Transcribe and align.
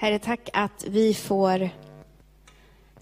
Herre, 0.00 0.18
tack 0.18 0.50
att 0.52 0.84
vi 0.88 1.14
får 1.14 1.70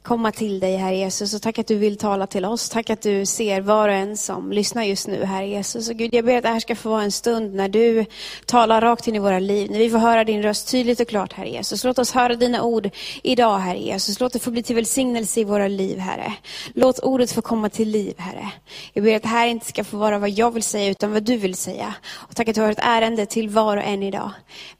komma 0.09 0.33
till 0.33 0.61
dig, 0.61 0.77
Herre 0.77 0.97
Jesus. 0.97 1.35
Och 1.35 1.43
tack 1.43 1.59
att 1.59 1.67
du 1.67 1.75
vill 1.75 1.97
tala 1.97 2.27
till 2.27 2.45
oss. 2.45 2.69
Tack 2.69 2.91
att 2.91 3.03
du 3.03 3.27
ser 3.27 3.61
var 3.61 3.89
och 3.89 3.95
en 3.95 4.17
som 4.17 4.53
lyssnar 4.53 4.85
just 4.85 5.07
nu, 5.07 5.25
Herre 5.25 5.46
Jesus. 5.46 5.89
Och 5.89 5.96
Gud, 5.96 6.15
jag 6.15 6.25
ber 6.25 6.37
att 6.37 6.43
det 6.43 6.49
här 6.49 6.61
ska 6.61 6.77
få 6.77 6.89
vara 6.89 7.03
en 7.03 7.12
stund 7.12 7.55
när 7.55 7.69
du 7.69 8.05
talar 8.46 8.81
rakt 8.81 9.09
in 9.09 9.14
i 9.14 9.18
våra 9.18 9.39
liv. 9.39 9.71
När 9.71 9.79
vi 9.79 9.91
får 9.91 9.99
höra 9.99 10.25
din 10.25 10.43
röst 10.43 10.71
tydligt 10.71 11.00
och 11.00 11.09
klart, 11.09 11.32
Herre 11.32 11.49
Jesus. 11.49 11.85
Låt 11.85 11.99
oss 11.99 12.13
höra 12.13 12.35
dina 12.35 12.63
ord 12.63 12.91
idag, 13.23 13.59
Herre 13.59 13.79
Jesus. 13.79 14.21
Låt 14.21 14.32
det 14.32 14.39
få 14.39 14.50
bli 14.50 14.63
till 14.63 14.77
välsignelse 14.77 15.41
i 15.41 15.45
våra 15.45 15.68
liv, 15.68 15.99
Herre. 15.99 16.32
Låt 16.75 16.99
ordet 16.99 17.32
få 17.32 17.43
komma 17.43 17.68
till 17.68 17.89
liv, 17.89 18.14
Herre. 18.18 18.49
Jag 18.93 19.04
ber 19.04 19.17
att 19.17 19.22
det 19.22 19.29
här 19.29 19.46
inte 19.46 19.67
ska 19.67 19.85
få 19.85 19.96
vara 19.96 20.18
vad 20.18 20.31
jag 20.31 20.50
vill 20.50 20.63
säga, 20.63 20.90
utan 20.90 21.13
vad 21.13 21.22
du 21.22 21.36
vill 21.36 21.54
säga. 21.54 21.95
Och 22.14 22.36
tack 22.36 22.49
att 22.49 22.54
du 22.54 22.61
har 22.61 22.71
ett 22.71 22.82
ärende 22.82 23.27
till 23.27 23.49
var 23.49 23.77
och 23.77 23.85
en 23.85 24.03
idag. 24.03 24.31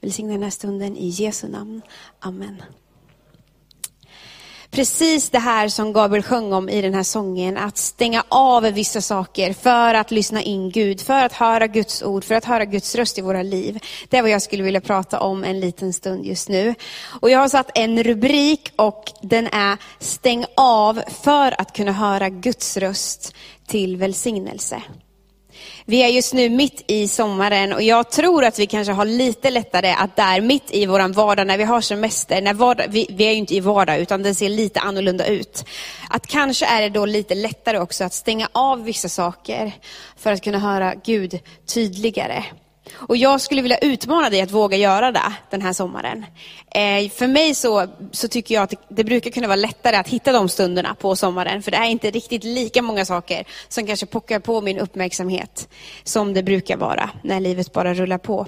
Välsigna 0.01 0.33
den 0.33 0.43
här 0.43 0.51
stunden 0.51 0.97
i 0.97 1.09
Jesu 1.09 1.49
namn. 1.49 1.83
Amen. 2.21 2.63
Precis 4.71 5.31
det 5.31 5.39
här 5.39 5.69
som 5.69 5.93
Gabriel 5.93 6.23
sjöng 6.23 6.53
om 6.53 6.69
i 6.69 6.83
den 6.83 6.95
här 6.95 7.03
sången, 7.03 7.57
att 7.57 7.77
stänga 7.77 8.25
av 8.29 8.63
vissa 8.63 9.01
saker 9.01 9.53
för 9.53 9.95
att 9.95 10.11
lyssna 10.11 10.43
in 10.43 10.71
Gud, 10.71 11.01
för 11.01 11.25
att 11.25 11.33
höra 11.33 11.67
Guds 11.67 12.03
ord, 12.03 12.25
för 12.25 12.35
att 12.35 12.45
höra 12.45 12.65
Guds 12.65 12.95
röst 12.95 13.19
i 13.19 13.21
våra 13.21 13.43
liv. 13.43 13.85
Det 14.09 14.17
är 14.17 14.23
vad 14.23 14.31
jag 14.31 14.43
skulle 14.43 14.63
vilja 14.63 14.81
prata 14.81 15.21
om 15.21 15.45
en 15.45 15.61
liten 15.61 15.93
stund 15.93 16.27
just 16.27 16.49
nu. 16.49 16.75
Och 17.21 17.31
jag 17.31 17.39
har 17.39 17.49
satt 17.49 17.71
en 17.75 18.03
rubrik 18.03 18.73
och 18.77 19.13
den 19.23 19.47
är 19.47 19.79
Stäng 19.99 20.45
av 20.57 21.03
för 21.23 21.61
att 21.61 21.73
kunna 21.73 21.93
höra 21.93 22.29
Guds 22.29 22.77
röst 22.77 23.35
till 23.67 23.97
välsignelse. 23.97 24.83
Vi 25.91 26.03
är 26.03 26.09
just 26.09 26.35
nu 26.35 26.49
mitt 26.49 26.85
i 26.87 27.09
sommaren 27.09 27.73
och 27.73 27.83
jag 27.83 28.11
tror 28.11 28.45
att 28.45 28.59
vi 28.59 28.67
kanske 28.67 28.93
har 28.93 29.05
lite 29.05 29.51
lättare 29.51 29.93
att 29.93 30.17
där 30.17 30.41
mitt 30.41 30.71
i 30.71 30.87
våran 30.87 31.13
vardag, 31.13 31.47
när 31.47 31.59
vi 31.59 31.65
har 31.65 31.81
semester, 31.81 32.43
när 32.43 32.55
vardag, 32.55 32.87
vi, 32.89 33.07
vi 33.11 33.25
är 33.25 33.31
ju 33.31 33.37
inte 33.37 33.55
i 33.55 33.61
vardag 33.61 33.99
utan 33.99 34.23
den 34.23 34.35
ser 34.35 34.49
lite 34.49 34.81
annorlunda 34.81 35.27
ut. 35.27 35.65
Att 36.11 36.27
kanske 36.27 36.67
är 36.67 36.83
det 36.83 36.89
då 36.89 37.07
lite 37.07 37.35
lättare 37.35 37.79
också 37.79 38.05
att 38.05 38.13
stänga 38.13 38.49
av 38.53 38.85
vissa 38.85 39.09
saker 39.09 39.73
för 40.17 40.33
att 40.33 40.43
kunna 40.43 40.59
höra 40.59 40.95
Gud 41.05 41.39
tydligare. 41.75 42.45
Och 42.95 43.17
jag 43.17 43.41
skulle 43.41 43.63
vilja 43.63 43.79
utmana 43.79 44.31
dig 44.31 44.41
att 44.41 44.51
våga 44.51 44.77
göra 44.77 45.13
det 45.13 45.33
den 45.51 45.63
här 45.63 45.73
sommaren. 45.73 46.27
Eh, 46.71 47.11
för 47.11 47.27
mig 47.27 47.55
så, 47.55 47.87
så 48.13 48.29
tycker 48.29 48.55
jag 48.55 48.63
att 48.63 48.71
det, 48.71 48.77
det, 48.89 49.05
brukar 49.05 49.31
kunna 49.31 49.47
vara 49.47 49.57
lättare 49.57 49.97
att 49.97 50.09
hitta 50.09 50.33
de 50.33 50.49
stunderna 50.49 50.95
på 50.95 51.17
sommaren. 51.17 51.63
För 51.63 51.71
det 51.71 51.77
är 51.77 51.85
inte 51.85 52.11
riktigt 52.11 52.45
lika 52.45 52.83
många 52.83 53.05
saker 53.05 53.45
som 53.69 53.87
kanske 53.87 54.07
pockar 54.07 54.41
på 54.41 54.61
min 54.61 54.79
uppmärksamhet 54.79 55.69
som 56.05 56.35
det 56.35 56.43
brukar 56.43 56.77
vara 56.77 57.11
när 57.23 57.41
livet 57.41 57.73
bara 57.73 57.95
rullar 57.95 58.19
på. 58.19 58.47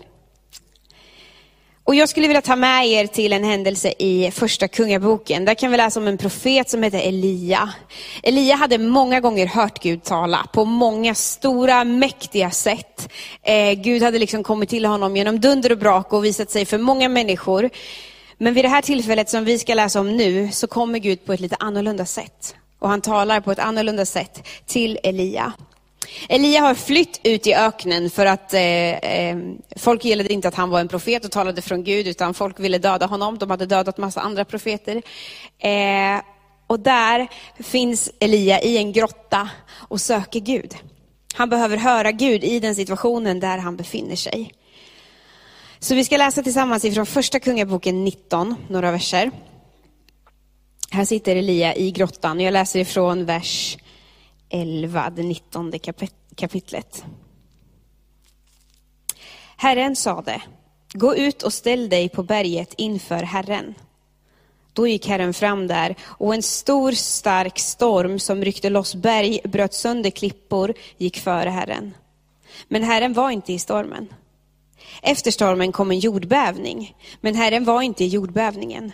Och 1.91 1.97
jag 1.97 2.09
skulle 2.09 2.27
vilja 2.27 2.43
ta 2.43 2.57
med 2.57 2.89
er 2.89 3.07
till 3.07 3.33
en 3.33 3.45
händelse 3.45 3.93
i 3.99 4.31
första 4.31 4.69
kungaboken. 4.69 5.45
Där 5.45 5.55
kan 5.55 5.71
vi 5.71 5.77
läsa 5.77 6.01
om 6.01 6.07
en 6.07 6.19
profet 6.19 6.71
som 6.71 6.83
heter 6.83 6.99
Elia. 6.99 7.73
Elia 8.23 8.55
hade 8.55 8.79
många 8.79 9.21
gånger 9.21 9.47
hört 9.47 9.83
Gud 9.83 10.03
tala 10.03 10.47
på 10.53 10.65
många 10.65 11.15
stora, 11.15 11.85
mäktiga 11.85 12.51
sätt. 12.51 13.13
Eh, 13.43 13.73
Gud 13.73 14.03
hade 14.03 14.19
liksom 14.19 14.43
kommit 14.43 14.69
till 14.69 14.85
honom 14.85 15.17
genom 15.17 15.41
dunder 15.41 15.73
och 15.73 15.79
brak 15.79 16.13
och 16.13 16.25
visat 16.25 16.51
sig 16.51 16.65
för 16.65 16.79
många 16.79 17.09
människor. 17.09 17.71
Men 18.39 18.55
vid 18.55 18.65
det 18.65 18.69
här 18.69 18.83
tillfället 18.83 19.31
som 19.31 19.45
vi 19.45 19.59
ska 19.59 19.75
läsa 19.75 20.01
om 20.01 20.17
nu, 20.17 20.49
så 20.53 20.67
kommer 20.67 20.99
Gud 20.99 21.25
på 21.25 21.33
ett 21.33 21.41
lite 21.41 21.57
annorlunda 21.59 22.05
sätt. 22.05 22.55
Och 22.79 22.89
han 22.89 23.01
talar 23.01 23.41
på 23.41 23.53
ett 23.53 23.59
annorlunda 23.59 24.07
sätt 24.07 24.49
till 24.67 24.99
Elia. 25.03 25.53
Elia 26.29 26.61
har 26.61 26.75
flytt 26.75 27.21
ut 27.25 27.47
i 27.47 27.55
öknen 27.55 28.11
för 28.11 28.27
att 28.27 28.55
eh, 28.55 28.61
eh, 28.61 29.39
folk 29.77 30.05
gillade 30.05 30.33
inte 30.33 30.49
att 30.49 30.55
han 30.55 30.71
var 30.71 30.81
en 30.81 30.89
profet 30.89 31.25
och 31.25 31.31
talade 31.31 31.63
från 31.63 31.85
Gud, 31.85 32.07
utan 32.07 32.35
folk 32.35 32.61
ville 32.61 32.79
döda 32.79 33.07
honom. 33.07 33.39
De 33.39 33.51
hade 33.51 33.67
dödat 33.67 33.99
massa 33.99 34.21
andra 34.21 34.45
profeter. 34.45 35.03
Eh, 35.59 36.23
och 36.67 36.81
där 36.81 37.29
finns 37.59 38.11
Elia 38.21 38.61
i 38.61 38.77
en 38.77 38.93
grotta 38.93 39.49
och 39.73 40.01
söker 40.01 40.41
Gud. 40.41 40.77
Han 41.35 41.49
behöver 41.49 41.77
höra 41.77 42.13
Gud 42.13 42.45
i 42.45 42.61
den 42.61 42.75
situationen 42.75 43.41
där 43.41 43.59
han 43.59 43.77
befinner 43.77 44.17
sig. 44.17 44.53
Så 45.79 45.95
vi 45.95 46.05
ska 46.05 46.17
läsa 46.17 46.43
tillsammans 46.43 46.85
ifrån 46.85 47.07
första 47.07 47.41
kungaboken 47.41 48.05
19, 48.05 48.55
några 48.69 48.91
verser. 48.91 49.31
Här 50.91 51.05
sitter 51.05 51.37
Elia 51.37 51.75
i 51.75 51.91
grottan. 51.91 52.41
Jag 52.41 52.53
läser 52.53 52.81
ifrån 52.81 53.25
vers 53.25 53.77
11, 54.51 55.11
det 55.11 55.23
19 55.23 55.73
kapitlet. 56.35 57.05
Herren 59.57 59.97
sade, 59.97 60.43
gå 60.93 61.17
ut 61.17 61.43
och 61.43 61.53
ställ 61.53 61.89
dig 61.89 62.09
på 62.09 62.23
berget 62.23 62.75
inför 62.77 63.23
Herren. 63.23 63.75
Då 64.73 64.87
gick 64.87 65.09
Herren 65.09 65.35
fram 65.35 65.67
där, 65.67 65.97
och 66.03 66.35
en 66.35 66.43
stor 66.43 66.93
stark 66.93 67.59
storm 67.59 68.19
som 68.19 68.45
ryckte 68.45 68.71
loss 68.71 68.95
berg, 68.95 69.41
bröt 69.45 69.75
sönder 69.75 70.11
klippor, 70.11 70.75
gick 70.97 71.19
före 71.19 71.51
Herren. 71.51 71.95
Men 72.69 72.83
Herren 72.83 73.13
var 73.13 73.31
inte 73.31 73.53
i 73.53 73.59
stormen. 73.59 74.09
Efter 75.03 75.31
stormen 75.31 75.73
kom 75.73 75.91
en 75.91 75.99
jordbävning, 75.99 76.97
men 77.21 77.35
Herren 77.35 77.65
var 77.65 77.83
inte 77.83 78.05
i 78.05 78.09
jordbävningen. 78.09 78.93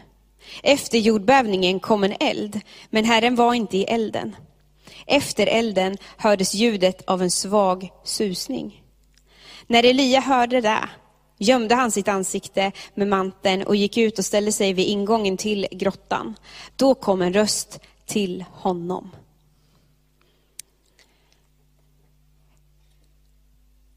Efter 0.62 0.98
jordbävningen 0.98 1.80
kom 1.80 2.04
en 2.04 2.14
eld, 2.20 2.60
men 2.90 3.04
Herren 3.04 3.36
var 3.36 3.54
inte 3.54 3.76
i 3.76 3.84
elden. 3.84 4.36
Efter 5.06 5.46
elden 5.46 5.96
hördes 6.16 6.54
ljudet 6.54 7.02
av 7.06 7.22
en 7.22 7.30
svag 7.30 7.90
susning. 8.04 8.82
När 9.66 9.84
Elia 9.84 10.20
hörde 10.20 10.60
det 10.60 10.88
gömde 11.38 11.74
han 11.74 11.90
sitt 11.90 12.08
ansikte 12.08 12.72
med 12.94 13.08
manteln 13.08 13.62
och 13.62 13.76
gick 13.76 13.96
ut 13.96 14.18
och 14.18 14.24
ställde 14.24 14.52
sig 14.52 14.72
vid 14.72 14.86
ingången 14.86 15.36
till 15.36 15.66
grottan. 15.70 16.34
Då 16.76 16.94
kom 16.94 17.22
en 17.22 17.32
röst 17.32 17.80
till 18.06 18.44
honom. 18.52 19.10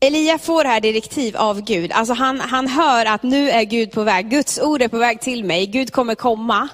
Elia 0.01 0.37
får 0.37 0.63
här 0.63 0.81
direktiv 0.81 1.37
av 1.37 1.61
Gud. 1.61 1.91
Alltså 1.91 2.13
han, 2.13 2.39
han 2.39 2.67
hör 2.67 3.05
att 3.05 3.23
nu 3.23 3.49
är 3.49 3.63
Gud 3.63 3.91
på 3.91 4.03
väg. 4.03 4.29
Guds 4.29 4.59
ord 4.59 4.81
är 4.81 4.87
på 4.87 4.97
väg 4.97 5.21
till 5.21 5.43
mig. 5.43 5.65
Gud 5.65 5.91
kommer 5.91 6.15
komma. 6.15 6.69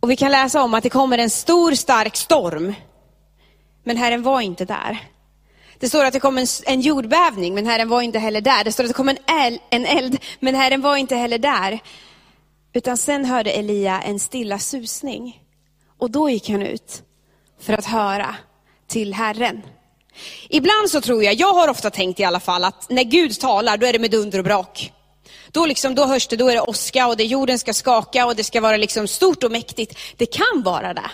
Och 0.00 0.10
vi 0.10 0.16
kan 0.16 0.32
läsa 0.32 0.62
om 0.62 0.74
att 0.74 0.82
det 0.82 0.90
kommer 0.90 1.18
en 1.18 1.30
stor 1.30 1.72
stark 1.72 2.16
storm. 2.16 2.74
Men 3.84 3.96
Herren 3.96 4.22
var 4.22 4.40
inte 4.40 4.64
där. 4.64 4.98
Det 5.78 5.88
står 5.88 6.04
att 6.04 6.12
det 6.12 6.20
kom 6.20 6.38
en, 6.38 6.46
en 6.66 6.80
jordbävning, 6.80 7.54
men 7.54 7.66
Herren 7.66 7.88
var 7.88 8.02
inte 8.02 8.18
heller 8.18 8.40
där. 8.40 8.64
Det 8.64 8.72
står 8.72 8.84
att 8.84 8.90
det 8.90 8.94
kom 8.94 9.08
en 9.08 9.18
eld, 9.26 9.60
en 9.70 9.86
eld, 9.86 10.18
men 10.40 10.54
Herren 10.54 10.80
var 10.80 10.96
inte 10.96 11.16
heller 11.16 11.38
där. 11.38 11.80
Utan 12.72 12.96
sen 12.96 13.24
hörde 13.24 13.50
Elia 13.50 14.02
en 14.02 14.20
stilla 14.20 14.58
susning. 14.58 15.40
Och 15.98 16.10
då 16.10 16.30
gick 16.30 16.50
han 16.50 16.62
ut 16.62 17.02
för 17.60 17.72
att 17.72 17.84
höra 17.84 18.36
till 18.86 19.14
Herren. 19.14 19.62
Ibland 20.48 20.90
så 20.90 21.00
tror 21.00 21.24
jag, 21.24 21.34
jag 21.34 21.52
har 21.52 21.68
ofta 21.68 21.90
tänkt 21.90 22.20
i 22.20 22.24
alla 22.24 22.40
fall, 22.40 22.64
att 22.64 22.90
när 22.90 23.04
Gud 23.04 23.40
talar, 23.40 23.76
då 23.76 23.86
är 23.86 23.92
det 23.92 23.98
med 23.98 24.10
dunder 24.10 24.38
och 24.38 24.44
brak. 24.44 24.92
Då, 25.50 25.66
liksom, 25.66 25.94
då 25.94 26.04
hörs 26.04 26.26
det, 26.28 26.36
då 26.36 26.48
är 26.48 26.54
det 26.54 26.60
åska 26.60 27.06
och 27.06 27.16
det 27.16 27.24
jorden 27.24 27.58
ska 27.58 27.72
skaka 27.72 28.26
och 28.26 28.36
det 28.36 28.44
ska 28.44 28.60
vara 28.60 28.76
liksom 28.76 29.08
stort 29.08 29.44
och 29.44 29.52
mäktigt. 29.52 29.98
Det 30.16 30.26
kan 30.26 30.62
vara 30.64 30.94
det. 30.94 31.10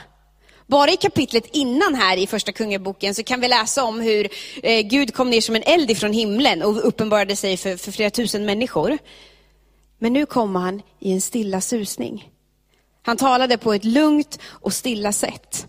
Bara 0.70 0.90
i 0.90 0.96
kapitlet 0.96 1.46
innan 1.52 1.94
här 1.94 2.16
i 2.16 2.26
första 2.26 2.52
kungaboken 2.52 3.14
så 3.14 3.22
kan 3.22 3.40
vi 3.40 3.48
läsa 3.48 3.84
om 3.84 4.00
hur 4.00 4.28
eh, 4.62 4.86
Gud 4.86 5.14
kom 5.14 5.30
ner 5.30 5.40
som 5.40 5.56
en 5.56 5.62
eld 5.62 5.90
ifrån 5.90 6.12
himlen 6.12 6.62
och 6.62 6.86
uppenbarade 6.88 7.36
sig 7.36 7.56
för, 7.56 7.76
för 7.76 7.92
flera 7.92 8.10
tusen 8.10 8.44
människor. 8.44 8.98
Men 9.98 10.12
nu 10.12 10.26
kom 10.26 10.54
han 10.54 10.82
i 11.00 11.12
en 11.12 11.20
stilla 11.20 11.60
susning. 11.60 12.28
Han 13.02 13.16
talade 13.16 13.58
på 13.58 13.72
ett 13.72 13.84
lugnt 13.84 14.38
och 14.46 14.72
stilla 14.72 15.12
sätt. 15.12 15.66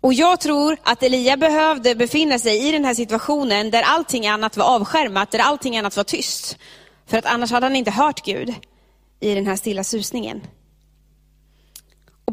Och 0.00 0.14
jag 0.14 0.40
tror 0.40 0.76
att 0.82 1.02
Elia 1.02 1.36
behövde 1.36 1.94
befinna 1.94 2.38
sig 2.38 2.68
i 2.68 2.72
den 2.72 2.84
här 2.84 2.94
situationen 2.94 3.70
där 3.70 3.82
allting 3.82 4.26
annat 4.26 4.56
var 4.56 4.64
avskärmat, 4.64 5.30
där 5.30 5.38
allting 5.38 5.76
annat 5.76 5.96
var 5.96 6.04
tyst. 6.04 6.58
För 7.06 7.18
att 7.18 7.26
annars 7.26 7.50
hade 7.50 7.66
han 7.66 7.76
inte 7.76 7.90
hört 7.90 8.24
Gud 8.24 8.54
i 9.20 9.34
den 9.34 9.46
här 9.46 9.56
stilla 9.56 9.84
susningen. 9.84 10.42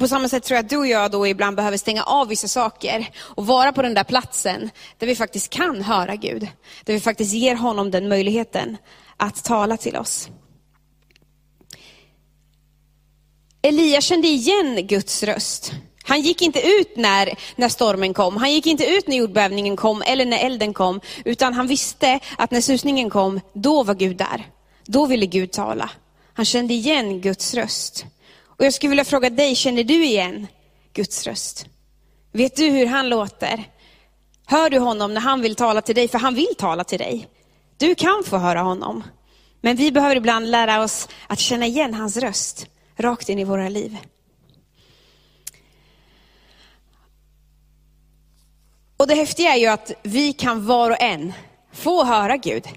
Och 0.01 0.03
på 0.03 0.09
samma 0.09 0.29
sätt 0.29 0.43
tror 0.43 0.55
jag 0.55 0.65
att 0.65 0.69
du 0.69 0.77
och 0.77 0.87
jag 0.87 1.11
då 1.11 1.27
ibland 1.27 1.55
behöver 1.55 1.77
stänga 1.77 2.03
av 2.03 2.27
vissa 2.27 2.47
saker 2.47 3.09
och 3.19 3.45
vara 3.45 3.71
på 3.71 3.81
den 3.81 3.93
där 3.93 4.03
platsen 4.03 4.69
där 4.97 5.07
vi 5.07 5.15
faktiskt 5.15 5.49
kan 5.49 5.81
höra 5.81 6.15
Gud. 6.15 6.47
Där 6.85 6.93
vi 6.93 6.99
faktiskt 6.99 7.33
ger 7.33 7.55
honom 7.55 7.91
den 7.91 8.07
möjligheten 8.07 8.77
att 9.17 9.43
tala 9.43 9.77
till 9.77 9.95
oss. 9.95 10.29
Elia 13.61 14.01
kände 14.01 14.27
igen 14.27 14.87
Guds 14.87 15.23
röst. 15.23 15.71
Han 16.03 16.21
gick 16.21 16.41
inte 16.41 16.59
ut 16.61 16.97
när, 16.97 17.33
när 17.55 17.69
stormen 17.69 18.13
kom, 18.13 18.37
han 18.37 18.51
gick 18.51 18.65
inte 18.65 18.85
ut 18.85 19.07
när 19.07 19.17
jordbävningen 19.17 19.75
kom 19.75 20.01
eller 20.01 20.25
när 20.25 20.45
elden 20.45 20.73
kom, 20.73 21.01
utan 21.25 21.53
han 21.53 21.67
visste 21.67 22.19
att 22.37 22.51
när 22.51 22.61
susningen 22.61 23.09
kom, 23.09 23.39
då 23.53 23.83
var 23.83 23.95
Gud 23.95 24.17
där. 24.17 24.47
Då 24.85 25.05
ville 25.05 25.25
Gud 25.25 25.51
tala. 25.51 25.89
Han 26.33 26.45
kände 26.45 26.73
igen 26.73 27.21
Guds 27.21 27.53
röst. 27.53 28.05
Och 28.61 28.65
jag 28.65 28.73
skulle 28.73 28.89
vilja 28.89 29.05
fråga 29.05 29.29
dig, 29.29 29.55
känner 29.55 29.83
du 29.83 30.05
igen 30.05 30.47
Guds 30.93 31.27
röst? 31.27 31.65
Vet 32.31 32.55
du 32.55 32.69
hur 32.69 32.85
han 32.85 33.09
låter? 33.09 33.63
Hör 34.45 34.69
du 34.69 34.79
honom 34.79 35.13
när 35.13 35.21
han 35.21 35.41
vill 35.41 35.55
tala 35.55 35.81
till 35.81 35.95
dig? 35.95 36.07
För 36.07 36.19
han 36.19 36.35
vill 36.35 36.55
tala 36.57 36.83
till 36.83 36.99
dig. 36.99 37.27
Du 37.77 37.95
kan 37.95 38.23
få 38.25 38.37
höra 38.37 38.61
honom. 38.61 39.03
Men 39.61 39.75
vi 39.75 39.91
behöver 39.91 40.15
ibland 40.15 40.51
lära 40.51 40.83
oss 40.83 41.07
att 41.27 41.39
känna 41.39 41.65
igen 41.65 41.93
hans 41.93 42.17
röst. 42.17 42.67
rakt 42.95 43.29
in 43.29 43.39
i 43.39 43.43
våra 43.43 43.69
liv. 43.69 43.97
Och 48.97 49.07
det 49.07 49.15
häftiga 49.15 49.55
är 49.55 49.59
ju 49.59 49.67
att 49.67 49.91
vi 50.03 50.33
kan 50.33 50.65
var 50.65 50.89
och 50.89 51.01
en 51.01 51.33
få 51.73 52.03
höra 52.03 52.37
Gud. 52.37 52.67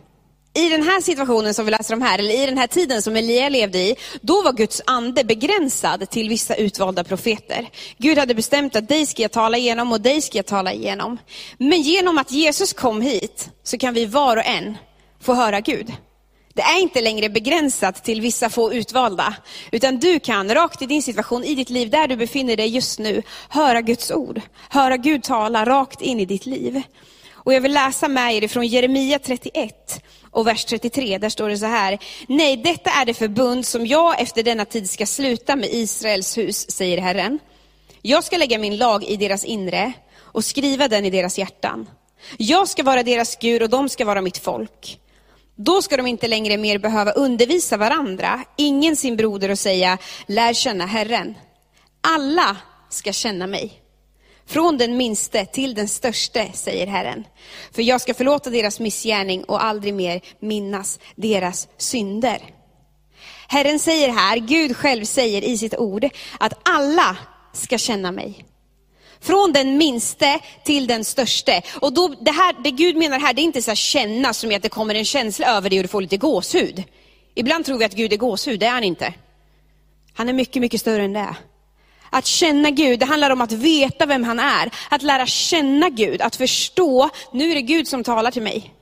I 0.56 0.68
den 0.68 0.82
här 0.82 1.00
situationen 1.00 1.54
som 1.54 1.64
vi 1.64 1.70
läser 1.70 1.94
om 1.94 2.02
här, 2.02 2.18
eller 2.18 2.42
i 2.42 2.46
den 2.46 2.58
här 2.58 2.66
tiden 2.66 3.02
som 3.02 3.16
Elia 3.16 3.48
levde 3.48 3.78
i, 3.78 3.96
då 4.20 4.42
var 4.42 4.52
Guds 4.52 4.82
ande 4.86 5.24
begränsad 5.24 6.10
till 6.10 6.28
vissa 6.28 6.54
utvalda 6.54 7.04
profeter. 7.04 7.68
Gud 7.98 8.18
hade 8.18 8.34
bestämt 8.34 8.76
att 8.76 8.88
dig 8.88 9.06
ska 9.06 9.22
jag 9.22 9.32
tala 9.32 9.56
igenom 9.56 9.92
och 9.92 10.00
dig 10.00 10.20
ska 10.20 10.38
jag 10.38 10.46
tala 10.46 10.72
igenom. 10.72 11.18
Men 11.58 11.82
genom 11.82 12.18
att 12.18 12.32
Jesus 12.32 12.72
kom 12.72 13.00
hit 13.00 13.50
så 13.62 13.78
kan 13.78 13.94
vi 13.94 14.06
var 14.06 14.36
och 14.36 14.46
en 14.46 14.76
få 15.20 15.34
höra 15.34 15.60
Gud. 15.60 15.92
Det 16.54 16.62
är 16.62 16.80
inte 16.80 17.00
längre 17.00 17.28
begränsat 17.28 18.04
till 18.04 18.20
vissa 18.20 18.50
få 18.50 18.72
utvalda, 18.72 19.34
utan 19.72 19.98
du 19.98 20.20
kan 20.20 20.54
rakt 20.54 20.82
i 20.82 20.86
din 20.86 21.02
situation, 21.02 21.44
i 21.44 21.54
ditt 21.54 21.70
liv, 21.70 21.90
där 21.90 22.08
du 22.08 22.16
befinner 22.16 22.56
dig 22.56 22.68
just 22.68 22.98
nu, 22.98 23.22
höra 23.48 23.80
Guds 23.80 24.10
ord. 24.10 24.40
Höra 24.68 24.96
Gud 24.96 25.22
tala 25.22 25.64
rakt 25.66 26.00
in 26.00 26.20
i 26.20 26.24
ditt 26.24 26.46
liv. 26.46 26.82
Och 27.32 27.54
jag 27.54 27.60
vill 27.60 27.72
läsa 27.72 28.08
med 28.08 28.34
er 28.34 28.48
från 28.48 28.66
Jeremia 28.66 29.18
31 29.18 30.04
och 30.34 30.46
vers 30.46 30.64
33. 30.64 31.18
Där 31.18 31.28
står 31.28 31.48
det 31.48 31.58
så 31.58 31.66
här. 31.66 31.98
Nej, 32.28 32.56
detta 32.56 32.90
är 32.90 33.04
det 33.04 33.14
förbund 33.14 33.66
som 33.66 33.86
jag 33.86 34.20
efter 34.20 34.42
denna 34.42 34.64
tid 34.64 34.90
ska 34.90 35.06
sluta 35.06 35.56
med 35.56 35.68
Israels 35.72 36.38
hus, 36.38 36.70
säger 36.70 36.98
Herren. 36.98 37.38
Jag 38.02 38.24
ska 38.24 38.36
lägga 38.36 38.58
min 38.58 38.76
lag 38.76 39.04
i 39.04 39.16
deras 39.16 39.44
inre 39.44 39.92
och 40.18 40.44
skriva 40.44 40.88
den 40.88 41.04
i 41.04 41.10
deras 41.10 41.38
hjärtan. 41.38 41.88
Jag 42.36 42.68
ska 42.68 42.82
vara 42.82 43.02
deras 43.02 43.36
Gud 43.36 43.62
och 43.62 43.70
de 43.70 43.88
ska 43.88 44.04
vara 44.04 44.20
mitt 44.20 44.38
folk. 44.38 45.00
Då 45.56 45.82
ska 45.82 45.96
de 45.96 46.06
inte 46.06 46.28
längre 46.28 46.56
mer 46.56 46.78
behöva 46.78 47.12
undervisa 47.12 47.76
varandra, 47.76 48.44
ingen 48.56 48.96
sin 48.96 49.16
broder 49.16 49.50
och 49.50 49.58
säga, 49.58 49.98
lär 50.26 50.52
känna 50.52 50.86
Herren. 50.86 51.34
Alla 52.00 52.56
ska 52.90 53.12
känna 53.12 53.46
mig. 53.46 53.83
Från 54.46 54.78
den 54.78 54.96
minste 54.96 55.46
till 55.46 55.74
den 55.74 55.88
störste, 55.88 56.50
säger 56.54 56.86
Herren. 56.86 57.24
För 57.72 57.82
jag 57.82 58.00
ska 58.00 58.14
förlåta 58.14 58.50
deras 58.50 58.80
missgärning 58.80 59.44
och 59.44 59.64
aldrig 59.64 59.94
mer 59.94 60.20
minnas 60.40 60.98
deras 61.16 61.68
synder. 61.76 62.38
Herren 63.48 63.78
säger 63.78 64.08
här, 64.08 64.36
Gud 64.36 64.76
själv 64.76 65.04
säger 65.04 65.44
i 65.44 65.58
sitt 65.58 65.76
ord, 65.76 66.08
att 66.40 66.68
alla 66.68 67.16
ska 67.52 67.78
känna 67.78 68.12
mig. 68.12 68.44
Från 69.20 69.52
den 69.52 69.76
minste 69.76 70.40
till 70.64 70.86
den 70.86 71.04
störste. 71.04 71.62
Och 71.80 71.92
då, 71.92 72.08
det, 72.20 72.30
här, 72.30 72.62
det 72.64 72.70
Gud 72.70 72.96
menar 72.96 73.20
här, 73.20 73.34
det 73.34 73.42
är 73.42 73.44
inte 73.44 73.62
så 73.62 73.74
känna 73.74 74.32
som 74.32 74.54
att 74.54 74.62
det 74.62 74.68
kommer 74.68 74.94
en 74.94 75.04
känsla 75.04 75.46
över 75.46 75.70
dig 75.70 75.78
och 75.78 75.82
du 75.84 75.88
får 75.88 76.02
lite 76.02 76.16
gåshud. 76.16 76.84
Ibland 77.34 77.64
tror 77.64 77.78
vi 77.78 77.84
att 77.84 77.94
Gud 77.94 78.12
är 78.12 78.16
gåshud, 78.16 78.60
det 78.60 78.66
är 78.66 78.70
han 78.70 78.84
inte. 78.84 79.14
Han 80.14 80.28
är 80.28 80.32
mycket, 80.32 80.62
mycket 80.62 80.80
större 80.80 81.02
än 81.02 81.12
det. 81.12 81.36
Att 82.14 82.26
känna 82.26 82.70
Gud, 82.70 83.00
det 83.00 83.06
handlar 83.06 83.30
om 83.30 83.40
att 83.40 83.52
veta 83.52 84.06
vem 84.06 84.24
han 84.24 84.38
är. 84.38 84.70
Att 84.90 85.02
lära 85.02 85.26
känna 85.26 85.88
Gud, 85.88 86.22
att 86.22 86.36
förstå, 86.36 87.10
nu 87.32 87.50
är 87.50 87.54
det 87.54 87.62
Gud 87.62 87.88
som 87.88 88.04
talar 88.04 88.30
till 88.30 88.42
mig. 88.42 88.74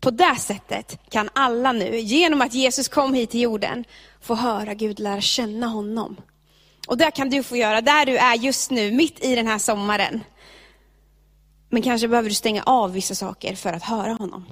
På 0.00 0.10
det 0.10 0.36
sättet 0.38 0.98
kan 1.10 1.28
alla 1.32 1.72
nu, 1.72 1.98
genom 1.98 2.40
att 2.40 2.54
Jesus 2.54 2.88
kom 2.88 3.14
hit 3.14 3.30
till 3.30 3.40
jorden, 3.40 3.84
få 4.22 4.34
höra 4.34 4.74
Gud, 4.74 5.00
lära 5.00 5.20
känna 5.20 5.66
honom. 5.66 6.16
Och 6.88 6.98
det 6.98 7.10
kan 7.10 7.30
du 7.30 7.42
få 7.42 7.56
göra 7.56 7.80
där 7.80 8.06
du 8.06 8.16
är 8.16 8.34
just 8.34 8.70
nu, 8.70 8.90
mitt 8.90 9.24
i 9.24 9.34
den 9.34 9.46
här 9.46 9.58
sommaren. 9.58 10.24
Men 11.68 11.82
kanske 11.82 12.08
behöver 12.08 12.28
du 12.28 12.34
stänga 12.34 12.62
av 12.62 12.92
vissa 12.92 13.14
saker 13.14 13.54
för 13.54 13.72
att 13.72 13.82
höra 13.82 14.12
honom. 14.12 14.46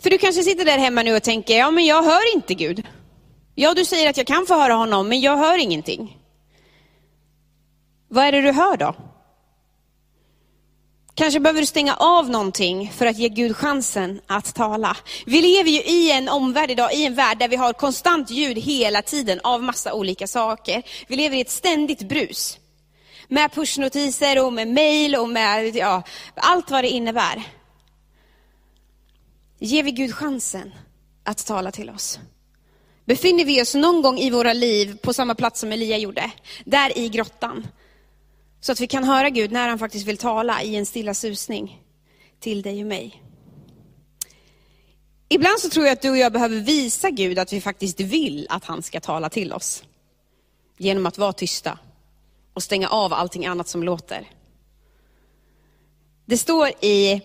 För 0.00 0.10
du 0.10 0.18
kanske 0.18 0.42
sitter 0.42 0.64
där 0.64 0.78
hemma 0.78 1.02
nu 1.02 1.16
och 1.16 1.22
tänker, 1.22 1.58
ja 1.58 1.70
men 1.70 1.84
jag 1.84 2.02
hör 2.02 2.34
inte 2.34 2.54
Gud. 2.54 2.84
Ja, 3.58 3.74
du 3.74 3.84
säger 3.84 4.10
att 4.10 4.16
jag 4.16 4.26
kan 4.26 4.46
få 4.46 4.54
höra 4.54 4.74
honom, 4.74 5.08
men 5.08 5.20
jag 5.20 5.36
hör 5.36 5.58
ingenting. 5.58 6.18
Vad 8.08 8.24
är 8.24 8.32
det 8.32 8.42
du 8.42 8.52
hör 8.52 8.76
då? 8.76 8.94
Kanske 11.14 11.40
behöver 11.40 11.60
du 11.60 11.66
stänga 11.66 11.94
av 11.94 12.30
någonting 12.30 12.92
för 12.96 13.06
att 13.06 13.18
ge 13.18 13.28
Gud 13.28 13.56
chansen 13.56 14.20
att 14.26 14.54
tala. 14.54 14.96
Vi 15.26 15.42
lever 15.42 15.70
ju 15.70 15.82
i 15.82 16.12
en 16.12 16.28
omvärld 16.28 16.70
idag, 16.70 16.94
i 16.94 17.04
en 17.04 17.14
värld 17.14 17.38
där 17.38 17.48
vi 17.48 17.56
har 17.56 17.72
konstant 17.72 18.30
ljud 18.30 18.58
hela 18.58 19.02
tiden 19.02 19.40
av 19.44 19.62
massa 19.62 19.92
olika 19.92 20.26
saker. 20.26 20.82
Vi 21.08 21.16
lever 21.16 21.36
i 21.36 21.40
ett 21.40 21.50
ständigt 21.50 22.08
brus. 22.08 22.58
Med 23.28 23.52
pushnotiser 23.52 24.44
och 24.44 24.52
med 24.52 24.68
mail 24.68 25.16
och 25.16 25.28
med 25.28 25.76
ja, 25.76 26.02
allt 26.34 26.70
vad 26.70 26.84
det 26.84 26.88
innebär. 26.88 27.42
Ger 29.58 29.82
vi 29.82 29.90
Gud 29.90 30.14
chansen 30.14 30.74
att 31.24 31.46
tala 31.46 31.72
till 31.72 31.90
oss? 31.90 32.18
Befinner 33.06 33.44
vi 33.44 33.62
oss 33.62 33.74
någon 33.74 34.02
gång 34.02 34.18
i 34.18 34.30
våra 34.30 34.52
liv 34.52 34.98
på 35.02 35.12
samma 35.12 35.34
plats 35.34 35.60
som 35.60 35.72
Elia 35.72 35.98
gjorde, 35.98 36.30
där 36.64 36.98
i 36.98 37.08
grottan, 37.08 37.66
så 38.60 38.72
att 38.72 38.80
vi 38.80 38.86
kan 38.86 39.04
höra 39.04 39.30
Gud 39.30 39.52
när 39.52 39.68
han 39.68 39.78
faktiskt 39.78 40.06
vill 40.06 40.18
tala 40.18 40.62
i 40.62 40.76
en 40.76 40.86
stilla 40.86 41.14
susning 41.14 41.82
till 42.40 42.62
dig 42.62 42.80
och 42.80 42.86
mig. 42.86 43.22
Ibland 45.28 45.60
så 45.60 45.68
tror 45.68 45.86
jag 45.86 45.92
att 45.92 46.02
du 46.02 46.10
och 46.10 46.18
jag 46.18 46.32
behöver 46.32 46.56
visa 46.56 47.10
Gud 47.10 47.38
att 47.38 47.52
vi 47.52 47.60
faktiskt 47.60 48.00
vill 48.00 48.46
att 48.50 48.64
han 48.64 48.82
ska 48.82 49.00
tala 49.00 49.28
till 49.28 49.52
oss. 49.52 49.84
Genom 50.78 51.06
att 51.06 51.18
vara 51.18 51.32
tysta 51.32 51.78
och 52.52 52.62
stänga 52.62 52.88
av 52.88 53.12
allting 53.12 53.46
annat 53.46 53.68
som 53.68 53.82
låter. 53.82 54.30
Det 56.24 56.38
står 56.38 56.68
i 56.68 57.22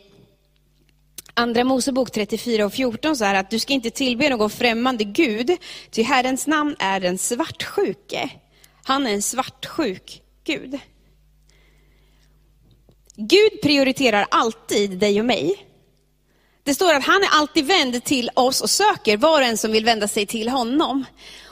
Andra 1.34 1.64
Mosebok 1.64 2.12
34 2.12 2.66
och 2.66 2.74
14 2.74 3.16
så 3.16 3.26
här 3.26 3.36
att 3.36 3.50
du 3.50 3.60
ska 3.60 3.74
inte 3.74 3.90
tillbe 3.90 4.30
någon 4.30 4.50
främmande 4.50 5.04
gud, 5.04 5.58
ty 5.92 6.04
Herrens 6.04 6.48
namn 6.48 6.76
är 6.80 7.00
den 7.00 7.18
svartsjuke. 7.18 8.30
Han 8.84 9.08
är 9.08 9.14
en 9.14 9.22
svartsjuk 9.22 10.22
Gud. 10.44 10.80
Gud 13.16 13.62
prioriterar 13.62 14.26
alltid 14.32 14.92
dig 15.00 15.20
och 15.20 15.26
mig. 15.26 15.68
Det 16.64 16.74
står 16.74 16.94
att 16.94 17.04
han 17.04 17.24
är 17.24 17.30
alltid 17.32 17.66
vänd 17.66 18.04
till 18.04 18.30
oss 18.34 18.62
och 18.62 18.70
söker 18.70 19.18
var 19.18 19.42
och 19.42 19.48
en 19.48 19.58
som 19.58 19.72
vill 19.72 19.86
vända 19.86 20.08
sig 20.08 20.26
till 20.26 20.50
honom. 20.50 21.06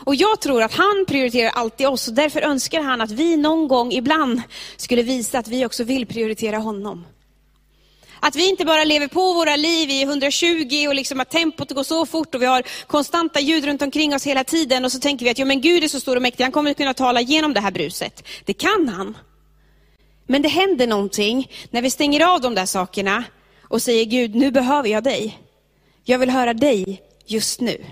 Och 0.06 0.16
jag 0.16 0.42
tror 0.42 0.62
att 0.62 0.74
han 0.74 1.06
prioriterar 1.08 1.50
alltid 1.50 1.88
oss 1.88 2.08
och 2.08 2.14
därför 2.14 2.42
önskar 2.42 2.82
han 2.82 3.02
att 3.02 3.12
vi 3.12 3.38
någon 3.38 3.68
gång 3.68 3.92
ibland 3.92 4.42
skulle 4.78 5.02
visa 5.04 5.40
att 5.40 5.48
vi 5.48 5.66
också 5.66 5.84
vill 5.84 6.06
prioritera 6.06 6.58
honom. 6.58 7.06
Att 8.19 8.36
vi 8.36 8.50
inte 8.50 8.66
bara 8.66 8.83
lever 8.83 9.07
på 9.07 9.33
våra 9.33 9.56
liv 9.56 9.89
i 9.89 10.04
120 10.04 10.86
och 10.88 10.96
liksom 10.96 11.20
att 11.20 11.29
tempot 11.29 11.72
går 11.72 11.84
så 11.84 12.05
fort 12.05 12.36
och 12.36 12.41
vi 12.41 12.46
har 12.46 12.63
konstanta 12.88 13.39
ljud 13.39 13.65
runt 13.65 13.82
omkring 13.82 14.15
oss 14.15 14.27
hela 14.27 14.44
tiden 14.44 14.86
och 14.86 14.91
så 14.91 15.00
tänker 15.00 15.25
vi 15.25 15.32
att 15.32 15.39
jo, 15.39 15.46
men 15.46 15.62
Gud 15.62 15.84
är 15.84 15.88
så 15.88 16.00
stor 16.00 16.15
och 16.15 16.22
mäktig, 16.22 16.44
han 16.44 16.51
kommer 16.51 16.74
kunna 16.74 16.94
tala 16.94 17.22
genom 17.22 17.53
det 17.53 17.60
här 17.60 17.72
bruset. 17.72 18.24
Det 18.46 18.53
kan 18.53 18.89
han. 18.89 19.17
Men 20.27 20.41
det 20.41 20.50
händer 20.50 20.88
någonting 20.88 21.51
när 21.70 21.82
vi 21.82 21.89
stänger 21.89 22.34
av 22.34 22.41
de 22.41 22.55
där 22.55 22.65
sakerna 22.65 23.24
och 23.63 23.82
säger 23.82 24.05
Gud, 24.05 24.36
nu 24.36 24.51
behöver 24.51 24.89
jag 24.89 25.03
dig. 25.03 25.39
Jag 26.03 26.20
vill 26.20 26.29
höra 26.29 26.53
dig 26.53 27.01
just 27.25 27.62
nu. 27.62 27.86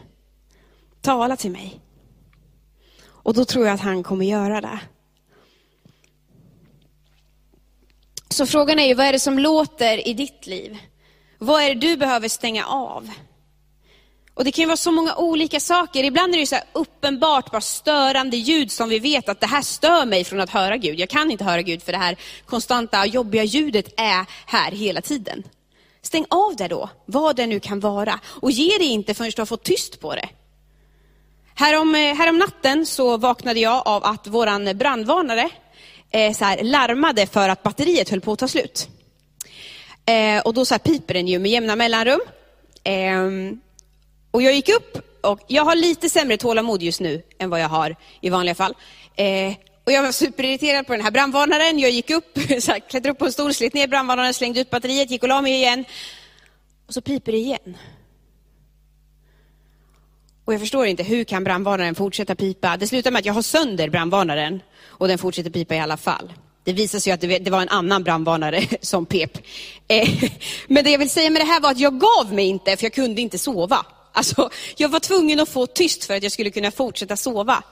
Tala 1.01 1.35
till 1.35 1.51
mig. 1.51 1.79
Och 3.07 3.33
då 3.33 3.45
tror 3.45 3.65
jag 3.65 3.73
att 3.73 3.81
han 3.81 4.03
kommer 4.03 4.25
göra 4.25 4.61
det. 4.61 4.79
Så 8.29 8.45
frågan 8.45 8.79
är 8.79 8.87
ju, 8.87 8.93
vad 8.93 9.05
är 9.05 9.13
det 9.13 9.19
som 9.19 9.39
låter 9.39 10.07
i 10.07 10.13
ditt 10.13 10.47
liv? 10.47 10.77
Vad 11.37 11.63
är 11.63 11.67
det 11.67 11.87
du 11.87 11.97
behöver 11.97 12.27
stänga 12.27 12.65
av? 12.65 13.09
Och 14.33 14.43
det 14.43 14.51
kan 14.51 14.61
ju 14.61 14.67
vara 14.67 14.77
så 14.77 14.91
många 14.91 15.15
olika 15.15 15.59
saker. 15.59 16.03
Ibland 16.03 16.33
är 16.33 16.37
det 16.37 16.39
ju 16.39 16.45
så 16.45 16.55
uppenbart 16.73 17.51
bara 17.51 17.61
störande 17.61 18.37
ljud 18.37 18.71
som 18.71 18.89
vi 18.89 18.99
vet 18.99 19.29
att 19.29 19.39
det 19.39 19.47
här 19.47 19.61
stör 19.61 20.05
mig 20.05 20.23
från 20.23 20.39
att 20.39 20.49
höra 20.49 20.77
Gud. 20.77 20.99
Jag 20.99 21.09
kan 21.09 21.31
inte 21.31 21.43
höra 21.43 21.61
Gud 21.61 21.83
för 21.83 21.91
det 21.91 21.97
här 21.97 22.17
konstanta 22.45 23.05
jobbiga 23.05 23.43
ljudet 23.43 23.93
är 23.97 24.25
här 24.45 24.71
hela 24.71 25.01
tiden. 25.01 25.43
Stäng 26.01 26.25
av 26.29 26.55
det 26.55 26.67
då, 26.67 26.89
vad 27.05 27.35
det 27.35 27.47
nu 27.47 27.59
kan 27.59 27.79
vara. 27.79 28.19
Och 28.25 28.51
ge 28.51 28.77
det 28.77 28.85
inte 28.85 29.13
förrän 29.13 29.31
du 29.35 29.41
har 29.41 29.45
fått 29.45 29.63
tyst 29.63 29.99
på 29.99 30.15
det. 30.15 30.29
Härom, 31.55 31.95
eh, 31.95 32.15
härom 32.15 32.37
natten 32.37 32.85
så 32.85 33.17
vaknade 33.17 33.59
jag 33.59 33.87
av 33.87 34.03
att 34.03 34.27
våran 34.27 34.77
brandvarnare 34.77 35.49
eh, 36.11 36.33
så 36.33 36.45
här, 36.45 36.63
larmade 36.63 37.27
för 37.27 37.49
att 37.49 37.63
batteriet 37.63 38.09
höll 38.09 38.21
på 38.21 38.31
att 38.31 38.39
ta 38.39 38.47
slut. 38.47 38.89
Eh, 40.05 40.41
och 40.41 40.53
då 40.53 40.65
så 40.65 40.73
här 40.73 40.79
piper 40.79 41.13
den 41.13 41.27
ju 41.27 41.39
med 41.39 41.51
jämna 41.51 41.75
mellanrum. 41.75 42.19
Eh, 42.83 43.27
och 44.31 44.41
jag 44.41 44.53
gick 44.53 44.69
upp 44.69 44.97
och 45.21 45.39
jag 45.47 45.63
har 45.63 45.75
lite 45.75 46.09
sämre 46.09 46.37
tålamod 46.37 46.83
just 46.83 46.99
nu 46.99 47.21
än 47.39 47.49
vad 47.49 47.59
jag 47.59 47.69
har 47.69 47.95
i 48.21 48.29
vanliga 48.29 48.55
fall. 48.55 48.75
Eh, 49.15 49.53
och 49.83 49.91
jag 49.91 50.03
var 50.03 50.11
superirriterad 50.11 50.87
på 50.87 50.93
den 50.93 51.01
här 51.01 51.11
brandvarnaren. 51.11 51.79
Jag 51.79 51.91
gick 51.91 52.09
upp, 52.09 52.39
så 52.59 52.71
här, 52.71 52.79
klättrade 52.79 53.09
upp 53.09 53.19
på 53.19 53.25
en 53.25 53.31
stol, 53.31 53.53
slet 53.53 53.73
ner 53.73 53.87
brandvarnaren, 53.87 54.33
slängde 54.33 54.59
ut 54.59 54.69
batteriet, 54.69 55.11
gick 55.11 55.23
och 55.23 55.29
la 55.29 55.41
mig 55.41 55.53
igen. 55.53 55.85
Och 56.87 56.93
så 56.93 57.01
piper 57.01 57.31
det 57.31 57.37
igen. 57.37 57.77
Och 60.47 60.53
jag 60.53 60.59
förstår 60.59 60.85
inte, 60.85 61.03
hur 61.03 61.23
kan 61.23 61.43
brandvarnaren 61.43 61.95
fortsätta 61.95 62.35
pipa? 62.35 62.77
Det 62.77 62.87
slutar 62.87 63.11
med 63.11 63.19
att 63.19 63.25
jag 63.25 63.33
har 63.33 63.41
sönder 63.41 63.89
brandvarnaren 63.89 64.61
och 64.87 65.07
den 65.07 65.17
fortsätter 65.17 65.49
pipa 65.49 65.75
i 65.75 65.79
alla 65.79 65.97
fall. 65.97 66.33
Det 66.63 66.73
visar 66.73 66.99
sig 66.99 67.13
att 67.13 67.21
det 67.21 67.49
var 67.49 67.61
en 67.61 67.69
annan 67.69 68.03
brandvarnare 68.03 68.63
som 68.81 69.05
pep. 69.05 69.37
Eh, 69.87 70.09
men 70.67 70.83
det 70.83 70.91
jag 70.91 70.99
vill 70.99 71.09
säga 71.09 71.29
med 71.29 71.41
det 71.41 71.45
här 71.45 71.61
var 71.61 71.71
att 71.71 71.79
jag 71.79 71.99
gav 71.99 72.33
mig 72.33 72.45
inte, 72.45 72.77
för 72.77 72.85
jag 72.85 72.93
kunde 72.93 73.21
inte 73.21 73.37
sova. 73.37 73.85
Alltså, 74.13 74.49
jag 74.77 74.89
var 74.89 74.99
tvungen 74.99 75.39
att 75.39 75.49
få 75.49 75.67
tyst 75.67 76.03
för 76.03 76.15
att 76.15 76.23
jag 76.23 76.31
skulle 76.31 76.51
kunna 76.51 76.71
fortsätta 76.71 77.17
sova. 77.17 77.63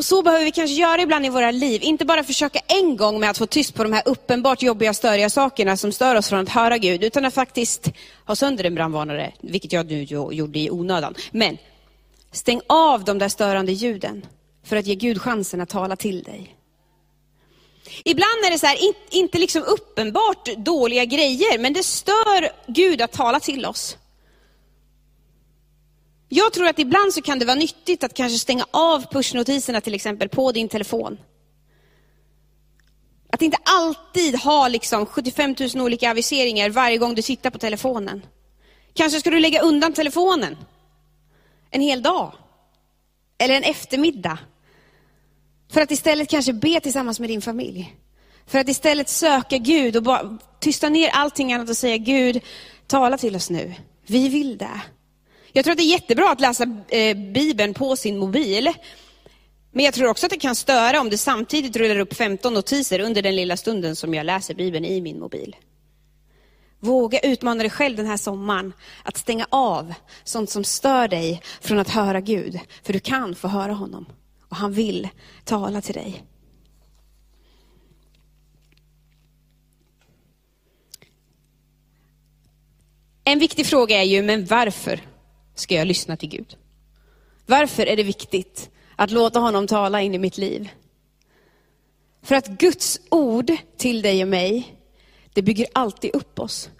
Och 0.00 0.04
så 0.04 0.22
behöver 0.22 0.44
vi 0.44 0.50
kanske 0.50 0.74
göra 0.74 1.02
ibland 1.02 1.26
i 1.26 1.28
våra 1.28 1.50
liv. 1.50 1.82
Inte 1.82 2.04
bara 2.04 2.24
försöka 2.24 2.58
en 2.66 2.96
gång 2.96 3.20
med 3.20 3.30
att 3.30 3.38
få 3.38 3.46
tyst 3.46 3.74
på 3.74 3.82
de 3.82 3.92
här 3.92 4.02
uppenbart 4.04 4.62
jobbiga, 4.62 4.94
störiga 4.94 5.30
sakerna 5.30 5.76
som 5.76 5.92
stör 5.92 6.16
oss 6.16 6.28
från 6.28 6.40
att 6.40 6.48
höra 6.48 6.78
Gud, 6.78 7.04
utan 7.04 7.24
att 7.24 7.34
faktiskt 7.34 7.88
ha 8.26 8.36
sönder 8.36 8.64
en 8.64 8.74
brandvarnare, 8.74 9.32
vilket 9.40 9.72
jag 9.72 9.86
nu 9.86 10.02
gjorde 10.02 10.58
i 10.58 10.70
onödan. 10.70 11.14
Men 11.30 11.58
stäng 12.32 12.60
av 12.66 13.04
de 13.04 13.18
där 13.18 13.28
störande 13.28 13.72
ljuden 13.72 14.26
för 14.64 14.76
att 14.76 14.86
ge 14.86 14.94
Gud 14.94 15.22
chansen 15.22 15.60
att 15.60 15.68
tala 15.68 15.96
till 15.96 16.22
dig. 16.22 16.56
Ibland 18.04 18.44
är 18.46 18.50
det 18.50 18.58
så 18.58 18.66
här, 18.66 18.78
inte 19.10 19.38
liksom 19.38 19.62
uppenbart 19.62 20.48
dåliga 20.56 21.04
grejer, 21.04 21.58
men 21.58 21.72
det 21.72 21.82
stör 21.82 22.72
Gud 22.72 23.02
att 23.02 23.12
tala 23.12 23.40
till 23.40 23.66
oss. 23.66 23.96
Jag 26.32 26.52
tror 26.52 26.66
att 26.66 26.78
ibland 26.78 27.14
så 27.14 27.22
kan 27.22 27.38
det 27.38 27.44
vara 27.44 27.56
nyttigt 27.56 28.04
att 28.04 28.14
kanske 28.14 28.38
stänga 28.38 28.66
av 28.70 29.12
pushnotiserna 29.12 29.80
till 29.80 29.94
exempel 29.94 30.28
på 30.28 30.52
din 30.52 30.68
telefon. 30.68 31.18
Att 33.32 33.42
inte 33.42 33.58
alltid 33.64 34.36
ha 34.36 34.68
liksom 34.68 35.06
75 35.06 35.54
000 35.74 35.84
olika 35.84 36.10
aviseringar 36.10 36.70
varje 36.70 36.98
gång 36.98 37.14
du 37.14 37.22
tittar 37.22 37.50
på 37.50 37.58
telefonen. 37.58 38.22
Kanske 38.94 39.20
ska 39.20 39.30
du 39.30 39.40
lägga 39.40 39.62
undan 39.62 39.92
telefonen 39.92 40.56
en 41.70 41.80
hel 41.80 42.02
dag. 42.02 42.32
Eller 43.38 43.54
en 43.54 43.62
eftermiddag. 43.62 44.38
För 45.72 45.80
att 45.80 45.90
istället 45.90 46.28
kanske 46.28 46.52
be 46.52 46.80
tillsammans 46.80 47.20
med 47.20 47.30
din 47.30 47.42
familj. 47.42 47.96
För 48.46 48.58
att 48.58 48.68
istället 48.68 49.08
söka 49.08 49.58
Gud 49.58 49.96
och 49.96 50.02
bara 50.02 50.38
tysta 50.60 50.88
ner 50.88 51.08
allting 51.08 51.52
annat 51.52 51.70
och 51.70 51.76
säga 51.76 51.96
Gud, 51.96 52.40
tala 52.86 53.18
till 53.18 53.36
oss 53.36 53.50
nu. 53.50 53.74
Vi 54.06 54.28
vill 54.28 54.58
det. 54.58 54.80
Jag 55.52 55.64
tror 55.64 55.72
att 55.72 55.78
det 55.78 55.84
är 55.84 55.92
jättebra 55.92 56.30
att 56.30 56.40
läsa 56.40 56.64
eh, 56.88 57.16
Bibeln 57.16 57.74
på 57.74 57.96
sin 57.96 58.18
mobil. 58.18 58.72
Men 59.72 59.84
jag 59.84 59.94
tror 59.94 60.08
också 60.08 60.26
att 60.26 60.30
det 60.30 60.38
kan 60.38 60.54
störa 60.54 61.00
om 61.00 61.10
det 61.10 61.18
samtidigt 61.18 61.76
rullar 61.76 61.98
upp 61.98 62.14
15 62.14 62.54
notiser 62.54 63.00
under 63.00 63.22
den 63.22 63.36
lilla 63.36 63.56
stunden 63.56 63.96
som 63.96 64.14
jag 64.14 64.26
läser 64.26 64.54
Bibeln 64.54 64.84
i 64.84 65.00
min 65.00 65.18
mobil. 65.20 65.56
Våga 66.80 67.20
utmana 67.20 67.62
dig 67.62 67.70
själv 67.70 67.96
den 67.96 68.06
här 68.06 68.16
sommaren 68.16 68.72
att 69.02 69.16
stänga 69.16 69.46
av 69.50 69.94
sånt 70.24 70.50
som 70.50 70.64
stör 70.64 71.08
dig 71.08 71.42
från 71.60 71.78
att 71.78 71.88
höra 71.88 72.20
Gud. 72.20 72.60
För 72.82 72.92
du 72.92 73.00
kan 73.00 73.34
få 73.34 73.48
höra 73.48 73.72
honom 73.72 74.06
och 74.48 74.56
han 74.56 74.72
vill 74.72 75.08
tala 75.44 75.80
till 75.80 75.94
dig. 75.94 76.24
En 83.24 83.38
viktig 83.38 83.66
fråga 83.66 83.96
är 83.96 84.04
ju, 84.04 84.22
men 84.22 84.44
varför 84.44 85.00
ska 85.60 85.74
jag 85.74 85.86
lyssna 85.86 86.16
till 86.16 86.28
Gud? 86.28 86.56
Varför 87.46 87.86
är 87.86 87.96
det 87.96 88.02
viktigt 88.02 88.70
att 88.96 89.10
låta 89.10 89.38
honom 89.40 89.66
tala 89.66 90.00
in 90.00 90.14
i 90.14 90.18
mitt 90.18 90.38
liv? 90.38 90.68
För 92.22 92.34
att 92.34 92.46
Guds 92.46 93.00
ord 93.10 93.52
till 93.76 94.02
dig 94.02 94.22
och 94.22 94.28
mig, 94.28 94.76
det 95.32 95.42
bygger 95.42 95.66
alltid 95.72 96.14
upp 96.14 96.38
oss. 96.38 96.70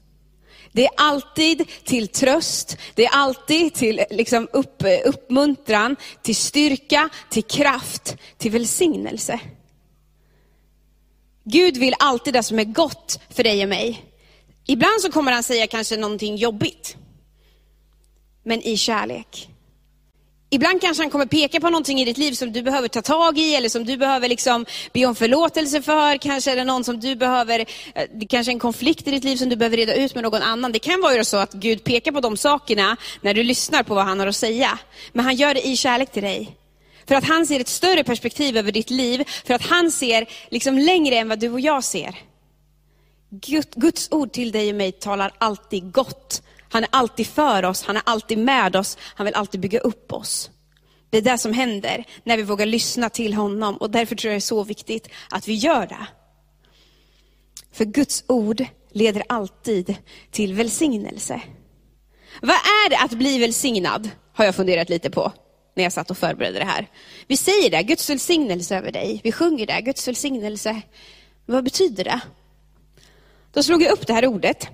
Det 0.72 0.84
är 0.84 0.90
alltid 0.96 1.68
till 1.84 2.08
tröst, 2.08 2.76
det 2.94 3.04
är 3.04 3.10
alltid 3.12 3.74
till 3.74 4.04
liksom 4.10 4.48
upp, 4.52 4.82
uppmuntran, 5.04 5.96
till 6.22 6.36
styrka, 6.36 7.08
till 7.30 7.42
kraft, 7.42 8.16
till 8.38 8.50
välsignelse. 8.50 9.40
Gud 11.44 11.76
vill 11.76 11.94
alltid 11.98 12.34
det 12.34 12.42
som 12.42 12.58
är 12.58 12.64
gott 12.64 13.20
för 13.30 13.42
dig 13.42 13.62
och 13.62 13.68
mig. 13.68 14.04
Ibland 14.66 15.00
så 15.00 15.12
kommer 15.12 15.32
han 15.32 15.42
säga 15.42 15.66
kanske 15.66 15.96
någonting 15.96 16.36
jobbigt 16.36 16.96
men 18.42 18.62
i 18.62 18.76
kärlek. 18.76 19.48
Ibland 20.52 20.80
kanske 20.80 21.02
han 21.02 21.10
kommer 21.10 21.26
peka 21.26 21.60
på 21.60 21.70
någonting 21.70 22.00
i 22.00 22.04
ditt 22.04 22.18
liv 22.18 22.32
som 22.32 22.52
du 22.52 22.62
behöver 22.62 22.88
ta 22.88 23.02
tag 23.02 23.38
i 23.38 23.54
eller 23.54 23.68
som 23.68 23.84
du 23.84 23.96
behöver 23.96 24.28
liksom 24.28 24.66
be 24.92 25.06
om 25.06 25.14
förlåtelse 25.14 25.82
för. 25.82 26.16
Kanske 26.16 26.52
är 26.52 26.56
det 26.56 26.64
någon 26.64 26.84
som 26.84 27.00
du 27.00 27.16
behöver, 27.16 27.60
eh, 27.94 28.04
det 28.14 28.26
kanske 28.26 28.50
är 28.50 28.54
en 28.54 28.58
konflikt 28.58 29.08
i 29.08 29.10
ditt 29.10 29.24
liv 29.24 29.36
som 29.36 29.48
du 29.48 29.56
behöver 29.56 29.76
reda 29.76 29.94
ut 29.94 30.14
med 30.14 30.24
någon 30.24 30.42
annan. 30.42 30.72
Det 30.72 30.78
kan 30.78 31.00
vara 31.00 31.24
så 31.24 31.36
att 31.36 31.52
Gud 31.52 31.84
pekar 31.84 32.12
på 32.12 32.20
de 32.20 32.36
sakerna 32.36 32.96
när 33.20 33.34
du 33.34 33.42
lyssnar 33.42 33.82
på 33.82 33.94
vad 33.94 34.04
han 34.04 34.20
har 34.20 34.26
att 34.26 34.36
säga. 34.36 34.78
Men 35.12 35.24
han 35.24 35.36
gör 35.36 35.54
det 35.54 35.66
i 35.66 35.76
kärlek 35.76 36.12
till 36.12 36.22
dig. 36.22 36.56
För 37.08 37.14
att 37.14 37.24
han 37.24 37.46
ser 37.46 37.60
ett 37.60 37.68
större 37.68 38.04
perspektiv 38.04 38.56
över 38.56 38.72
ditt 38.72 38.90
liv, 38.90 39.28
för 39.46 39.54
att 39.54 39.62
han 39.62 39.90
ser 39.90 40.28
liksom 40.48 40.78
längre 40.78 41.16
än 41.16 41.28
vad 41.28 41.38
du 41.38 41.50
och 41.50 41.60
jag 41.60 41.84
ser. 41.84 42.14
Guds 43.76 44.08
ord 44.10 44.32
till 44.32 44.52
dig 44.52 44.70
och 44.70 44.76
mig 44.76 44.92
talar 44.92 45.32
alltid 45.38 45.92
gott 45.92 46.42
han 46.70 46.82
är 46.82 46.88
alltid 46.92 47.26
för 47.26 47.64
oss, 47.64 47.82
han 47.82 47.96
är 47.96 48.02
alltid 48.06 48.38
med 48.38 48.76
oss, 48.76 48.98
han 49.00 49.24
vill 49.24 49.34
alltid 49.34 49.60
bygga 49.60 49.80
upp 49.80 50.12
oss. 50.12 50.50
Det 51.10 51.18
är 51.18 51.22
det 51.22 51.38
som 51.38 51.52
händer 51.52 52.04
när 52.24 52.36
vi 52.36 52.42
vågar 52.42 52.66
lyssna 52.66 53.10
till 53.10 53.34
honom 53.34 53.76
och 53.76 53.90
därför 53.90 54.16
tror 54.16 54.30
jag 54.30 54.34
det 54.34 54.38
är 54.38 54.40
så 54.40 54.64
viktigt 54.64 55.08
att 55.30 55.48
vi 55.48 55.54
gör 55.54 55.86
det. 55.86 56.06
För 57.72 57.84
Guds 57.84 58.24
ord 58.26 58.64
leder 58.92 59.22
alltid 59.28 59.96
till 60.30 60.54
välsignelse. 60.54 61.42
Vad 62.42 62.50
är 62.50 62.90
det 62.90 62.98
att 62.98 63.12
bli 63.12 63.38
välsignad? 63.38 64.10
Har 64.32 64.44
jag 64.44 64.54
funderat 64.54 64.88
lite 64.88 65.10
på 65.10 65.32
när 65.74 65.84
jag 65.84 65.92
satt 65.92 66.10
och 66.10 66.18
förberedde 66.18 66.58
det 66.58 66.64
här. 66.64 66.86
Vi 67.26 67.36
säger 67.36 67.70
det, 67.70 67.82
Guds 67.82 68.10
välsignelse 68.10 68.76
över 68.76 68.92
dig. 68.92 69.20
Vi 69.24 69.32
sjunger 69.32 69.66
det, 69.66 69.80
Guds 69.80 70.08
välsignelse. 70.08 70.82
Vad 71.46 71.64
betyder 71.64 72.04
det? 72.04 72.20
Då 73.52 73.62
slog 73.62 73.82
jag 73.82 73.92
upp 73.92 74.06
det 74.06 74.12
här 74.12 74.26
ordet 74.26 74.68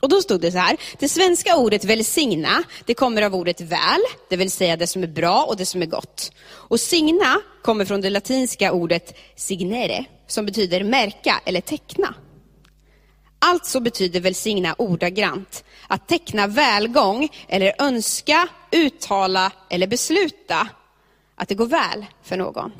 och 0.00 0.08
då 0.08 0.22
stod 0.22 0.40
det 0.40 0.52
så 0.52 0.58
här, 0.58 0.76
det 0.98 1.08
svenska 1.08 1.56
ordet 1.56 1.84
välsigna, 1.84 2.62
det 2.84 2.94
kommer 2.94 3.22
av 3.22 3.34
ordet 3.34 3.60
väl, 3.60 4.00
det 4.28 4.36
vill 4.36 4.50
säga 4.50 4.76
det 4.76 4.86
som 4.86 5.02
är 5.02 5.06
bra 5.06 5.44
och 5.44 5.56
det 5.56 5.66
som 5.66 5.82
är 5.82 5.86
gott. 5.86 6.32
Och 6.50 6.80
signa 6.80 7.40
kommer 7.62 7.84
från 7.84 8.00
det 8.00 8.10
latinska 8.10 8.72
ordet 8.72 9.18
signere, 9.36 10.04
som 10.26 10.46
betyder 10.46 10.84
märka 10.84 11.40
eller 11.44 11.60
teckna. 11.60 12.14
Alltså 13.38 13.80
betyder 13.80 14.20
välsigna 14.20 14.74
ordagrant 14.78 15.64
att 15.88 16.08
teckna 16.08 16.46
välgång 16.46 17.28
eller 17.48 17.74
önska, 17.78 18.48
uttala 18.70 19.52
eller 19.70 19.86
besluta 19.86 20.68
att 21.34 21.48
det 21.48 21.54
går 21.54 21.66
väl 21.66 22.06
för 22.22 22.36
någon. 22.36 22.72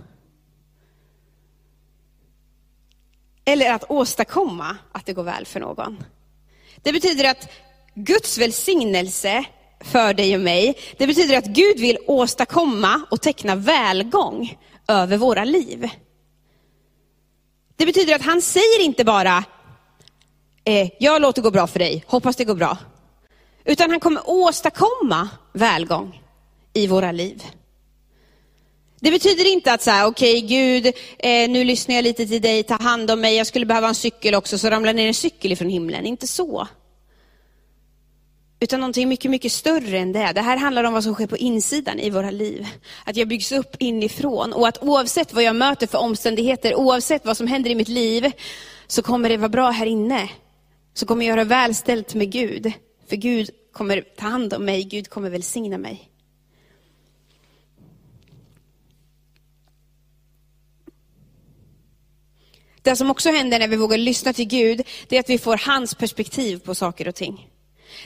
Eller 3.45 3.73
att 3.73 3.91
åstadkomma 3.91 4.77
att 4.93 5.07
det 5.07 5.13
går 5.13 5.23
väl 5.23 5.47
för 5.47 5.61
någon. 5.61 6.05
Det 6.83 6.93
betyder 6.93 7.31
att 7.31 7.49
Guds 7.95 8.39
välsignelse 8.39 9.45
för 9.81 10.15
dig 10.15 10.35
och 10.35 10.41
mig, 10.41 10.79
det 10.99 11.07
betyder 11.07 11.39
att 11.39 11.47
Gud 11.47 11.81
vill 11.81 11.99
åstadkomma 12.07 13.07
och 13.11 13.21
teckna 13.21 13.55
välgång 13.55 14.59
över 14.89 15.17
våra 15.17 15.45
liv. 15.45 15.89
Det 17.77 17.87
betyder 17.87 18.15
att 18.15 18.23
han 18.23 18.43
säger 18.43 18.81
inte 18.81 19.05
bara, 19.05 19.45
eh, 20.65 20.89
jag 20.99 21.23
låter 21.23 21.43
gå 21.43 21.51
bra 21.51 21.67
för 21.67 21.79
dig, 21.79 22.05
hoppas 22.07 22.37
det 22.37 22.45
går 22.45 22.55
bra. 22.55 22.79
Utan 23.65 23.91
han 23.91 24.01
kommer 24.01 24.23
åstadkomma 24.27 25.29
välgång 25.53 26.23
i 26.73 26.87
våra 26.87 27.13
liv. 27.13 27.43
Det 29.03 29.11
betyder 29.11 29.53
inte 29.53 29.73
att 29.73 29.83
så 29.83 30.07
okej 30.07 30.39
okay, 30.39 30.41
Gud, 30.41 30.87
eh, 31.19 31.51
nu 31.51 31.65
lyssnar 31.65 31.95
jag 31.95 32.03
lite 32.03 32.27
till 32.27 32.43
dig, 32.43 32.63
ta 32.63 32.75
hand 32.75 33.11
om 33.11 33.21
mig, 33.21 33.37
jag 33.37 33.47
skulle 33.47 33.67
behöva 33.67 33.89
en 33.89 33.95
cykel 33.95 34.35
också, 34.35 34.59
så 34.59 34.71
ramlar 34.71 34.93
ner 34.93 35.07
en 35.07 35.15
cykel 35.15 35.53
ifrån 35.53 35.69
himlen. 35.69 36.07
Inte 36.07 36.27
så. 36.27 36.69
Utan 38.61 38.81
någonting 38.81 39.09
mycket, 39.09 39.31
mycket 39.31 39.53
större 39.53 39.99
än 39.99 40.13
det. 40.13 40.33
Det 40.35 40.41
här 40.41 40.57
handlar 40.57 40.85
om 40.85 40.93
vad 40.93 41.05
som 41.05 41.15
sker 41.15 41.27
på 41.27 41.37
insidan 41.37 41.99
i 41.99 42.11
våra 42.11 42.31
liv. 42.31 42.67
Att 43.05 43.17
jag 43.17 43.29
byggs 43.29 43.53
upp 43.53 43.77
inifrån 43.79 44.53
och 44.53 44.69
att 44.69 44.83
oavsett 44.83 45.33
vad 45.33 45.45
jag 45.45 45.57
möter 45.57 45.87
för 45.87 45.99
omständigheter, 45.99 46.75
oavsett 46.75 47.25
vad 47.25 47.37
som 47.37 47.47
händer 47.47 47.71
i 47.71 47.75
mitt 47.75 47.89
liv, 47.89 48.31
så 48.87 49.03
kommer 49.03 49.29
det 49.29 49.37
vara 49.37 49.49
bra 49.49 49.71
här 49.71 49.87
inne. 49.87 50.29
Så 50.95 51.07
kommer 51.07 51.27
jag 51.27 51.37
göra 51.37 51.45
välställt 51.45 52.15
med 52.15 52.33
Gud. 52.33 52.73
För 53.09 53.17
Gud 53.17 53.51
kommer 53.73 54.01
ta 54.01 54.27
hand 54.27 54.55
om 54.55 54.65
mig, 54.65 54.85
Gud 54.85 55.09
kommer 55.09 55.31
välsigna 55.31 55.79
mig. 55.79 56.12
Det 62.83 62.97
som 62.97 63.11
också 63.11 63.31
händer 63.31 63.59
när 63.59 63.69
vi 63.69 63.77
vågar 63.77 63.99
lyssna 63.99 64.33
till 64.33 64.45
Gud, 64.45 64.83
det 65.09 65.17
är 65.17 65.21
att 65.21 65.31
vi 65.31 65.39
får 65.39 65.57
hans 65.57 65.95
perspektiv 65.95 66.59
på 66.59 66.75
saker 66.75 67.09
och 67.09 67.15
ting. 67.15 67.49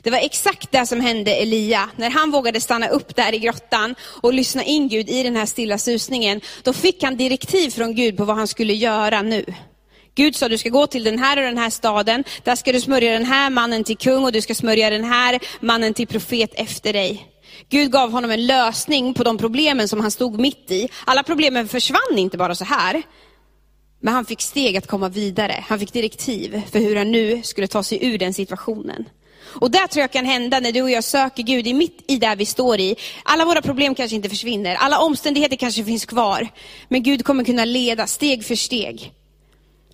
Det 0.03 0.11
var 0.11 0.19
exakt 0.19 0.73
det 0.73 0.87
som 0.87 1.01
hände 1.01 1.35
Elia. 1.35 1.91
När 1.97 2.11
han 2.11 2.31
vågade 2.31 2.61
stanna 2.61 2.89
upp 2.89 3.17
där 3.17 3.35
i 3.35 3.39
grottan 3.39 3.95
och 4.23 4.35
lyssna 4.35 4.65
in 4.65 4.89
Gud 4.89 5.11
i 5.11 5.23
den 5.23 5.37
här 5.37 5.47
stilla 5.47 5.79
susningen, 5.79 6.41
då 6.63 6.73
fick 6.73 7.03
han 7.03 7.17
direktiv 7.17 7.71
från 7.71 7.95
Gud 7.95 8.17
på 8.17 8.25
vad 8.25 8.37
han 8.37 8.49
skulle 8.49 8.75
göra 8.75 9.23
nu. 9.23 9.45
Gud 10.15 10.37
sa, 10.37 10.49
du 10.49 10.59
ska 10.59 10.69
gå 10.69 10.87
till 10.87 11.05
den 11.05 11.19
här 11.19 11.37
och 11.37 11.43
den 11.43 11.59
här 11.59 11.71
staden, 11.71 12.25
där 12.45 12.57
ska 12.57 12.73
du 12.73 12.81
smörja 12.81 13.13
den 13.13 13.25
här 13.25 13.51
mannen 13.51 13.85
till 13.85 13.97
kung 13.97 14.25
och 14.25 14.33
du 14.33 14.41
ska 14.41 14.55
smörja 14.55 14.91
den 14.91 15.05
här 15.05 15.39
mannen 15.61 15.95
till 15.95 16.07
profet 16.07 16.51
efter 16.55 16.93
dig. 16.93 17.27
Gud 17.69 17.91
gav 17.91 18.11
honom 18.13 18.31
en 18.31 18.47
lösning 18.47 19.15
på 19.15 19.25
de 19.25 19.39
problemen 19.39 19.89
som 19.89 20.01
han 20.01 20.11
stod 20.11 20.41
mitt 20.41 20.71
i. 20.71 20.89
Alla 21.05 21.23
problemen 21.23 21.69
försvann 21.69 22.19
inte 22.19 22.39
bara 22.39 22.55
så 22.55 22.65
här, 22.65 23.03
men 24.07 24.15
han 24.15 24.25
fick 24.25 24.41
steg 24.41 24.77
att 24.77 24.87
komma 24.87 25.09
vidare. 25.09 25.65
Han 25.69 25.79
fick 25.79 25.93
direktiv 25.93 26.63
för 26.71 26.79
hur 26.79 26.97
han 26.97 27.13
nu 27.13 27.43
skulle 27.43 27.67
ta 27.67 27.83
sig 27.83 28.07
ur 28.07 28.19
den 28.19 28.35
situationen. 28.35 29.05
Och 29.45 29.71
det 29.71 29.89
tror 29.89 30.01
jag 30.01 30.13
kan 30.13 30.25
hända 30.25 30.61
när 30.61 30.73
du 30.73 30.83
och 30.83 30.91
jag 30.91 31.05
söker 31.05 31.43
Gud 31.43 31.67
i 31.67 31.75
mitt 31.75 32.05
i 32.09 32.17
det 32.17 32.35
vi 32.39 32.47
står 32.47 32.81
i. 32.81 32.97
Alla 33.23 33.45
våra 33.45 33.63
problem 33.63 33.95
kanske 33.95 34.17
inte 34.17 34.29
försvinner, 34.29 34.75
alla 34.75 34.99
omständigheter 34.99 35.57
kanske 35.57 35.85
finns 35.85 36.05
kvar. 36.05 36.49
Men 36.89 37.03
Gud 37.03 37.25
kommer 37.25 37.45
kunna 37.45 37.65
leda 37.65 38.07
steg 38.07 38.45
för 38.45 38.55
steg. 38.55 39.13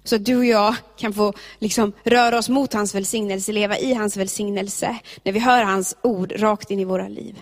Så 0.05 0.17
att 0.17 0.25
du 0.25 0.37
och 0.37 0.45
jag 0.45 0.75
kan 0.99 1.13
få 1.13 1.33
liksom 1.59 1.93
röra 2.05 2.39
oss 2.39 2.49
mot 2.49 2.73
hans 2.73 2.95
välsignelse, 2.95 3.53
leva 3.53 3.79
i 3.79 3.95
hans 3.95 4.17
välsignelse, 4.17 4.97
när 5.23 5.33
vi 5.33 5.39
hör 5.39 5.63
hans 5.63 5.97
ord 6.03 6.33
rakt 6.37 6.71
in 6.71 6.81
i 6.81 6.85
våra 6.85 7.09
liv. 7.09 7.39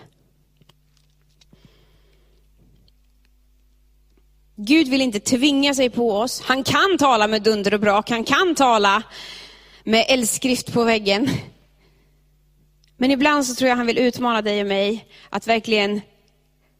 Gud 4.63 4.87
vill 4.87 5.01
inte 5.01 5.19
tvinga 5.19 5.73
sig 5.73 5.89
på 5.89 6.11
oss. 6.11 6.41
Han 6.41 6.63
kan 6.63 6.97
tala 6.99 7.27
med 7.27 7.41
dunder 7.41 7.73
och 7.73 7.79
brak, 7.79 8.09
han 8.09 8.23
kan 8.23 8.55
tala 8.55 9.03
med 9.83 10.05
eldskrift 10.09 10.73
på 10.73 10.83
väggen. 10.83 11.29
Men 12.97 13.11
ibland 13.11 13.45
så 13.45 13.55
tror 13.55 13.69
jag 13.69 13.75
han 13.75 13.85
vill 13.85 13.97
utmana 13.97 14.41
dig 14.41 14.61
och 14.61 14.67
mig 14.67 15.07
att 15.29 15.47
verkligen, 15.47 16.01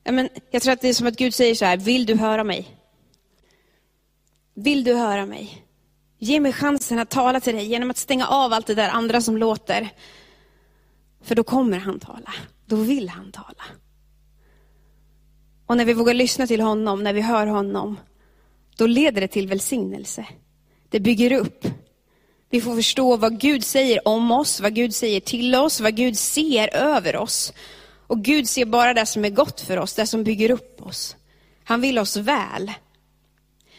jag, 0.03 0.13
men, 0.13 0.29
jag 0.51 0.61
tror 0.61 0.73
att 0.73 0.81
det 0.81 0.89
är 0.89 0.93
som 0.93 1.07
att 1.07 1.17
Gud 1.17 1.33
säger 1.33 1.55
så 1.55 1.65
här, 1.65 1.77
vill 1.77 2.05
du 2.05 2.15
höra 2.15 2.43
mig? 2.43 2.77
Vill 4.55 4.83
du 4.83 4.93
höra 4.93 5.25
mig? 5.25 5.65
Ge 6.19 6.39
mig 6.39 6.53
chansen 6.53 6.99
att 6.99 7.09
tala 7.09 7.39
till 7.39 7.55
dig 7.55 7.65
genom 7.65 7.91
att 7.91 7.97
stänga 7.97 8.27
av 8.27 8.53
allt 8.53 8.67
det 8.67 8.75
där 8.75 8.89
andra 8.89 9.21
som 9.21 9.37
låter. 9.37 9.89
För 11.23 11.35
då 11.35 11.43
kommer 11.43 11.79
han 11.79 11.99
tala, 11.99 12.33
då 12.65 12.75
vill 12.75 13.09
han 13.09 13.31
tala. 13.31 13.63
Och 15.71 15.77
när 15.77 15.85
vi 15.85 15.93
vågar 15.93 16.13
lyssna 16.13 16.47
till 16.47 16.61
honom, 16.61 17.03
när 17.03 17.13
vi 17.13 17.21
hör 17.21 17.47
honom, 17.47 17.99
då 18.77 18.87
leder 18.87 19.21
det 19.21 19.27
till 19.27 19.47
välsignelse. 19.47 20.25
Det 20.89 20.99
bygger 20.99 21.31
upp. 21.31 21.65
Vi 22.49 22.61
får 22.61 22.75
förstå 22.75 23.17
vad 23.17 23.39
Gud 23.39 23.63
säger 23.63 24.07
om 24.07 24.31
oss, 24.31 24.59
vad 24.59 24.75
Gud 24.75 24.95
säger 24.95 25.19
till 25.19 25.55
oss, 25.55 25.81
vad 25.81 25.95
Gud 25.95 26.17
ser 26.17 26.75
över 26.75 27.15
oss. 27.15 27.53
Och 28.07 28.23
Gud 28.23 28.49
ser 28.49 28.65
bara 28.65 28.93
det 28.93 29.05
som 29.05 29.25
är 29.25 29.29
gott 29.29 29.61
för 29.61 29.77
oss, 29.77 29.93
det 29.93 30.07
som 30.07 30.23
bygger 30.23 30.51
upp 30.51 30.81
oss. 30.81 31.15
Han 31.63 31.81
vill 31.81 31.99
oss 31.99 32.17
väl. 32.17 32.71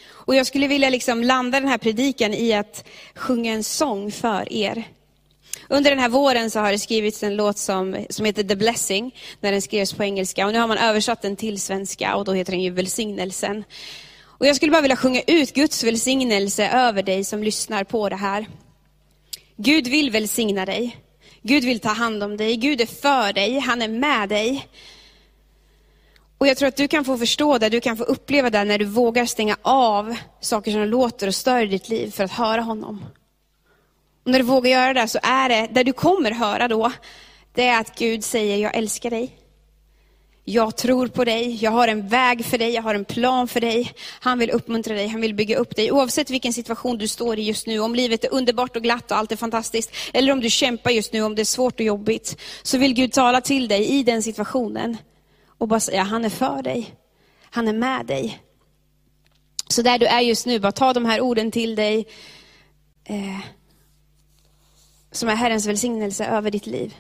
Och 0.09 0.35
jag 0.35 0.47
skulle 0.47 0.69
vilja 0.69 0.91
liksom 0.91 1.25
landa 1.25 1.61
den 1.61 1.69
här 1.69 1.79
predikan 1.79 2.35
i 2.35 2.53
att 2.53 2.85
sjunga 3.15 3.53
en 3.53 3.65
sång 3.65 4.13
för 4.13 4.53
er. 4.53 4.85
Under 5.69 5.91
den 5.91 5.99
här 5.99 6.09
våren 6.09 6.51
så 6.51 6.61
har 6.61 6.73
det 6.73 6.79
skrivits 6.79 7.23
en 7.23 7.37
låt 7.37 7.59
som, 7.59 8.07
som 8.11 8.27
heter 8.27 8.43
The 8.43 8.57
Blessing, 8.57 9.15
när 9.41 9.53
den 9.53 9.63
skrevs 9.63 9.93
på 9.93 10.05
engelska. 10.05 10.47
Och 10.47 10.53
nu 10.53 10.59
har 10.59 10.69
man 10.69 10.79
översatt 10.79 11.23
den 11.23 11.37
till 11.37 11.61
svenska 11.61 12.17
och 12.17 12.25
då 12.25 12.33
heter 12.33 12.53
den 12.53 12.63
ju 12.63 12.71
Välsignelsen. 12.71 13.65
Och 14.43 14.47
jag 14.47 14.57
skulle 14.57 14.73
bara 14.73 14.83
vilja 14.83 14.97
sjunga 14.97 15.23
ut 15.27 15.55
Guds 15.55 15.85
välsignelse 15.85 16.69
över 16.69 17.03
dig 17.03 17.25
som 17.25 17.43
lyssnar 17.43 17.85
på 17.85 18.09
det 18.09 18.17
här. 18.17 18.47
Gud 19.57 19.89
vill 19.89 20.11
välsigna 20.11 20.67
dig. 20.67 20.97
Gud 21.43 21.65
vill 21.65 21.81
ta 21.81 21.89
hand 21.89 22.23
om 22.23 22.37
dig. 22.37 22.57
Gud 22.57 22.81
är 22.81 22.87
för 22.87 23.33
dig. 23.33 23.59
Han 23.59 23.83
är 23.83 23.89
med 23.89 24.29
dig. 24.29 24.69
Och 26.39 26.47
jag 26.47 26.57
tror 26.57 26.69
att 26.69 26.77
du 26.77 26.89
kan 26.89 27.05
få 27.05 27.19
förstå 27.19 27.59
det, 27.59 27.69
du 27.69 27.81
kan 27.81 27.97
få 27.97 28.05
uppleva 28.05 28.51
det 28.51 28.65
när 28.65 28.79
du 28.79 28.85
vågar 28.85 29.27
stänga 29.27 29.57
av 29.63 30.17
saker 30.41 30.73
som 30.73 30.85
låter 30.85 31.27
och 31.27 31.35
stör 31.35 31.63
i 31.63 31.67
ditt 31.67 31.89
liv 31.89 32.11
för 32.11 32.25
att 32.25 32.31
höra 32.31 32.61
honom. 32.61 33.05
Och 34.25 34.31
när 34.31 34.39
du 34.39 34.45
vågar 34.45 34.71
göra 34.71 34.95
det 34.95 35.09
så 35.09 35.19
är 35.23 35.49
det, 35.49 35.69
det 35.73 35.83
du 35.83 35.93
kommer 35.93 36.31
höra 36.31 36.69
då, 36.69 36.93
det 37.55 37.67
är 37.67 37.81
att 37.81 37.99
Gud 37.99 38.25
säger, 38.25 38.57
jag 38.57 38.77
älskar 38.77 39.11
dig. 39.11 39.39
Jag 40.45 40.77
tror 40.77 41.07
på 41.07 41.25
dig, 41.25 41.59
jag 41.65 41.71
har 41.71 41.89
en 41.89 42.09
väg 42.09 42.45
för 42.45 42.59
dig, 42.59 42.71
jag 42.71 42.83
har 42.83 42.95
en 42.95 43.05
plan 43.05 43.49
för 43.49 43.61
dig. 43.61 43.93
Han 44.21 44.39
vill 44.39 44.51
uppmuntra 44.51 44.95
dig, 44.95 45.09
han 45.09 45.21
vill 45.21 45.35
bygga 45.35 45.57
upp 45.57 45.77
dig. 45.77 45.93
Oavsett 45.93 46.31
vilken 46.31 46.53
situation 46.53 46.99
du 46.99 47.09
står 47.09 47.39
i 47.39 47.43
just 47.43 47.67
nu, 47.67 47.79
om 47.79 47.95
livet 47.95 48.25
är 48.25 48.33
underbart 48.33 48.77
och 48.77 48.83
glatt 48.83 49.11
och 49.11 49.17
allt 49.17 49.33
är 49.33 49.37
fantastiskt, 49.37 49.91
eller 50.13 50.33
om 50.33 50.41
du 50.41 50.51
kämpar 50.51 50.91
just 50.91 51.13
nu, 51.13 51.23
om 51.23 51.35
det 51.35 51.43
är 51.43 51.45
svårt 51.45 51.75
och 51.75 51.87
jobbigt, 51.87 52.41
så 52.63 52.79
vill 52.79 52.95
Gud 52.95 53.13
tala 53.13 53.41
till 53.41 53.69
dig 53.69 53.87
i 53.87 54.03
den 54.03 54.23
situationen. 54.23 54.97
Och 55.59 55.69
bara 55.69 55.81
säga, 55.81 56.03
han 56.03 56.25
är 56.25 56.31
för 56.31 56.63
dig. 56.63 56.95
Han 57.51 57.69
är 57.69 57.73
med 57.73 58.07
dig. 58.07 58.39
Så 59.69 59.83
där 59.83 59.99
du 59.99 60.07
är 60.07 60.21
just 60.21 60.47
nu, 60.47 60.59
bara 60.59 60.73
ta 60.73 60.93
de 60.93 61.05
här 61.05 61.21
orden 61.21 61.51
till 61.51 61.75
dig. 61.75 62.07
Eh, 63.05 63.41
som 65.13 65.29
är 65.29 65.35
Herrens 65.35 65.67
välsignelse 65.67 66.27
över 66.27 66.51
ditt 66.51 66.67
liv. 66.67 66.95